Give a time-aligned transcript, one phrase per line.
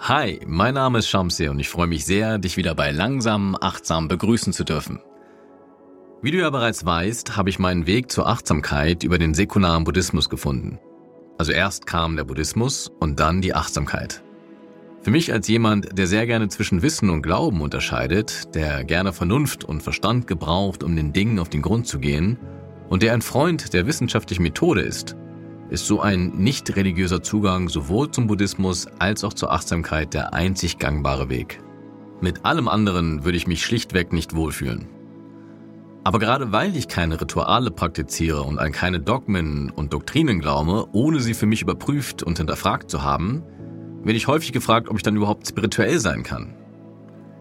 [0.00, 4.08] Hi, mein Name ist Shamsi und ich freue mich sehr, dich wieder bei Langsam Achtsam
[4.08, 5.00] begrüßen zu dürfen.
[6.22, 10.28] Wie du ja bereits weißt, habe ich meinen Weg zur Achtsamkeit über den säkularen Buddhismus
[10.28, 10.80] gefunden.
[11.36, 14.24] Also erst kam der Buddhismus und dann die Achtsamkeit.
[15.08, 19.64] Für mich als jemand, der sehr gerne zwischen Wissen und Glauben unterscheidet, der gerne Vernunft
[19.64, 22.36] und Verstand gebraucht, um den Dingen auf den Grund zu gehen,
[22.90, 25.16] und der ein Freund der wissenschaftlichen Methode ist,
[25.70, 30.78] ist so ein nicht religiöser Zugang sowohl zum Buddhismus als auch zur Achtsamkeit der einzig
[30.78, 31.62] gangbare Weg.
[32.20, 34.88] Mit allem anderen würde ich mich schlichtweg nicht wohlfühlen.
[36.04, 41.20] Aber gerade weil ich keine Rituale praktiziere und an keine Dogmen und Doktrinen glaube, ohne
[41.20, 43.42] sie für mich überprüft und hinterfragt zu haben,
[44.02, 46.54] werde ich häufig gefragt, ob ich dann überhaupt spirituell sein kann.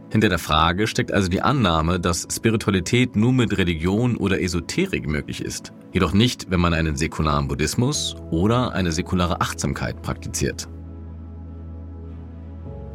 [0.10, 5.42] Hinter der Frage steckt also die Annahme, dass Spiritualität nur mit Religion oder Esoterik möglich
[5.42, 10.70] ist, jedoch nicht, wenn man einen säkularen Buddhismus oder eine säkulare Achtsamkeit praktiziert.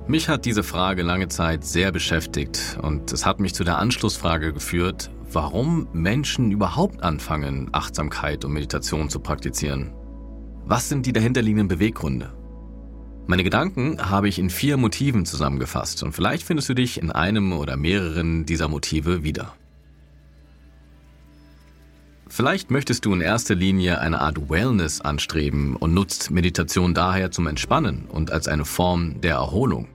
[0.08, 4.52] Mich hat diese Frage lange Zeit sehr beschäftigt und es hat mich zu der Anschlussfrage
[4.52, 9.92] geführt, warum Menschen überhaupt anfangen, Achtsamkeit und Meditation zu praktizieren.
[10.64, 12.32] Was sind die dahinterliegenden Beweggründe?
[13.26, 17.52] Meine Gedanken habe ich in vier Motiven zusammengefasst und vielleicht findest du dich in einem
[17.52, 19.54] oder mehreren dieser Motive wieder.
[22.28, 27.46] Vielleicht möchtest du in erster Linie eine Art Wellness anstreben und nutzt Meditation daher zum
[27.46, 29.88] Entspannen und als eine Form der Erholung.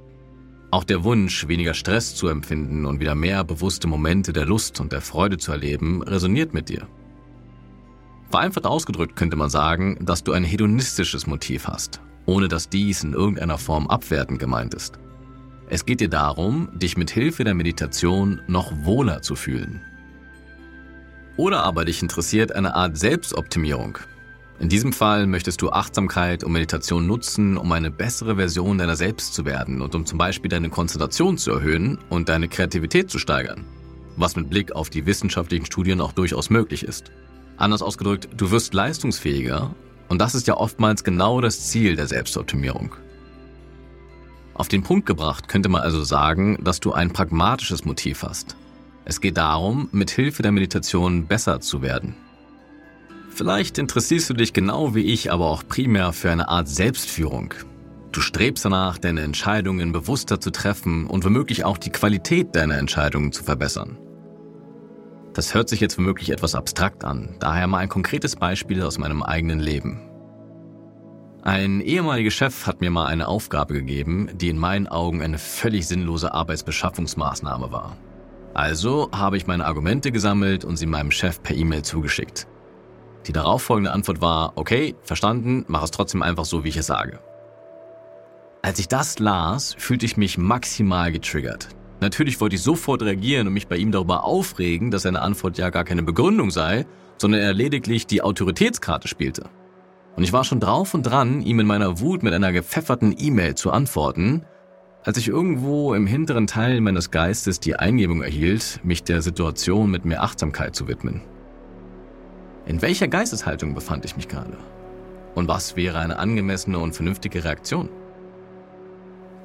[0.71, 4.91] Auch der Wunsch, weniger Stress zu empfinden und wieder mehr bewusste Momente der Lust und
[4.91, 6.87] der Freude zu erleben, resoniert mit dir.
[8.29, 13.13] Vereinfacht ausgedrückt könnte man sagen, dass du ein hedonistisches Motiv hast ohne dass dies in
[13.13, 14.99] irgendeiner Form abwertend gemeint ist.
[15.69, 19.81] Es geht dir darum, dich mit Hilfe der Meditation noch wohler zu fühlen.
[21.35, 23.97] Oder aber dich interessiert eine Art Selbstoptimierung.
[24.59, 29.33] In diesem Fall möchtest du Achtsamkeit und Meditation nutzen, um eine bessere Version deiner selbst
[29.33, 33.65] zu werden und um zum Beispiel deine Konzentration zu erhöhen und deine Kreativität zu steigern,
[34.15, 37.11] was mit Blick auf die wissenschaftlichen Studien auch durchaus möglich ist.
[37.57, 39.75] Anders ausgedrückt, du wirst leistungsfähiger
[40.09, 42.95] und das ist ja oftmals genau das Ziel der Selbstoptimierung.
[44.53, 48.55] Auf den Punkt gebracht könnte man also sagen, dass du ein pragmatisches Motiv hast.
[49.05, 52.15] Es geht darum, mit Hilfe der Meditation besser zu werden.
[53.29, 57.53] Vielleicht interessierst du dich genau wie ich aber auch primär für eine Art Selbstführung.
[58.11, 63.31] Du strebst danach, deine Entscheidungen bewusster zu treffen und womöglich auch die Qualität deiner Entscheidungen
[63.31, 63.97] zu verbessern.
[65.37, 69.21] Das hört sich jetzt womöglich etwas abstrakt an, daher mal ein konkretes Beispiel aus meinem
[69.21, 70.01] eigenen Leben.
[71.43, 75.87] Ein ehemaliger Chef hat mir mal eine Aufgabe gegeben, die in meinen Augen eine völlig
[75.87, 77.95] sinnlose Arbeitsbeschaffungsmaßnahme war.
[78.55, 82.47] Also habe ich meine Argumente gesammelt und sie meinem Chef per E-Mail zugeschickt.
[83.27, 87.19] Die darauffolgende Antwort war, okay, verstanden, mach es trotzdem einfach so, wie ich es sage.
[88.63, 91.69] Als ich das las, fühlte ich mich maximal getriggert.
[91.99, 95.69] Natürlich wollte ich sofort reagieren und mich bei ihm darüber aufregen, dass seine Antwort ja
[95.69, 96.85] gar keine Begründung sei,
[97.17, 99.49] sondern er lediglich die Autoritätskarte spielte.
[100.15, 103.55] Und ich war schon drauf und dran, ihm in meiner Wut mit einer gepfefferten E-Mail
[103.55, 104.43] zu antworten,
[105.03, 110.05] als ich irgendwo im hinteren Teil meines Geistes die Eingebung erhielt, mich der Situation mit
[110.05, 111.21] mehr Achtsamkeit zu widmen.
[112.65, 114.57] In welcher Geisteshaltung befand ich mich gerade?
[115.33, 117.89] Und was wäre eine angemessene und vernünftige Reaktion?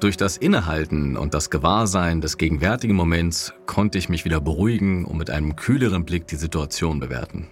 [0.03, 5.17] Durch das Innehalten und das Gewahrsein des gegenwärtigen Moments konnte ich mich wieder beruhigen und
[5.17, 7.47] mit einem kühleren Blick die Situation bewerten.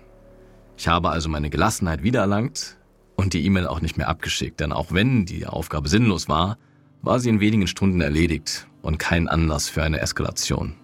[0.75, 2.75] Ich habe also meine Gelassenheit wiedererlangt
[3.15, 6.57] und die E-Mail auch nicht mehr abgeschickt, denn auch wenn die Aufgabe sinnlos war,
[7.01, 10.75] war sie in wenigen Stunden erledigt und kein Anlass für eine Eskalation.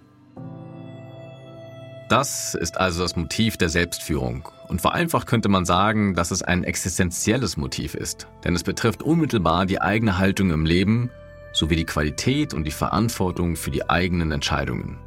[2.07, 4.47] Das ist also das Motiv der Selbstführung.
[4.69, 9.65] Und vereinfacht könnte man sagen, dass es ein existenzielles Motiv ist, denn es betrifft unmittelbar
[9.65, 11.09] die eigene Haltung im Leben
[11.57, 14.97] sowie die Qualität und die Verantwortung für die eigenen Entscheidungen.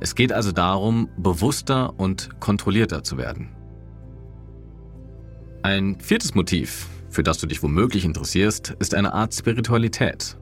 [0.00, 3.50] Es geht also darum, bewusster und kontrollierter zu werden.
[5.62, 10.36] Ein viertes Motiv, für das du dich womöglich interessierst, ist eine Art Spiritualität.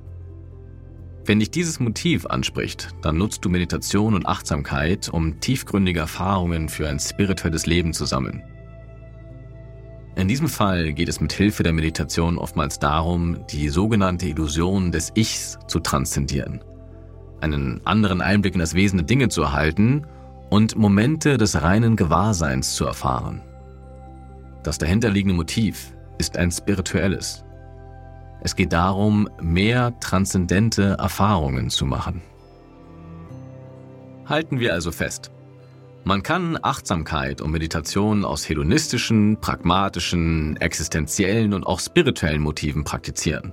[1.24, 6.88] Wenn dich dieses Motiv anspricht, dann nutzt du Meditation und Achtsamkeit, um tiefgründige Erfahrungen für
[6.88, 8.42] ein spirituelles Leben zu sammeln.
[10.14, 15.10] In diesem Fall geht es mit Hilfe der Meditation oftmals darum, die sogenannte Illusion des
[15.14, 16.62] Ichs zu transzendieren,
[17.40, 20.06] einen anderen Einblick in das Wesen der Dinge zu erhalten
[20.50, 23.40] und Momente des reinen Gewahrseins zu erfahren.
[24.62, 27.44] Das dahinterliegende Motiv ist ein spirituelles.
[28.42, 32.20] Es geht darum, mehr transzendente Erfahrungen zu machen.
[34.26, 35.30] Halten wir also fest.
[36.04, 43.52] Man kann Achtsamkeit und Meditation aus hedonistischen, pragmatischen, existenziellen und auch spirituellen Motiven praktizieren.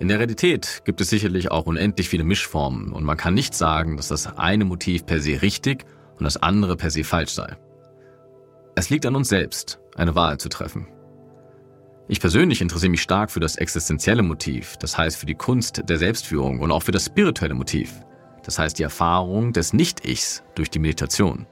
[0.00, 3.96] In der Realität gibt es sicherlich auch unendlich viele Mischformen und man kann nicht sagen,
[3.96, 5.86] dass das eine Motiv per se richtig
[6.18, 7.56] und das andere per se falsch sei.
[8.74, 10.88] Es liegt an uns selbst, eine Wahl zu treffen.
[12.06, 15.96] Ich persönlich interessiere mich stark für das existenzielle Motiv, das heißt für die Kunst der
[15.96, 17.94] Selbstführung und auch für das spirituelle Motiv,
[18.44, 21.46] das heißt die Erfahrung des Nicht-Ichs durch die Meditation.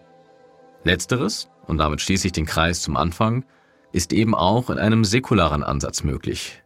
[0.85, 3.45] Letzteres, und damit schließe ich den Kreis zum Anfang,
[3.93, 6.63] ist eben auch in einem säkularen Ansatz möglich.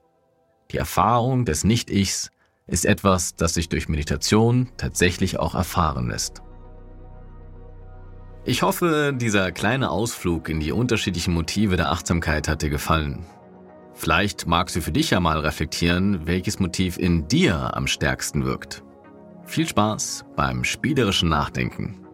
[0.71, 2.31] Die Erfahrung des Nicht-Ichs
[2.67, 6.43] ist etwas, das sich durch Meditation tatsächlich auch erfahren lässt.
[8.45, 13.27] Ich hoffe, dieser kleine Ausflug in die unterschiedlichen Motive der Achtsamkeit hat dir gefallen.
[13.95, 18.85] Vielleicht magst du für dich ja mal reflektieren, welches Motiv in dir am stärksten wirkt.
[19.47, 22.06] Viel Spaß beim spielerischen Nachdenken.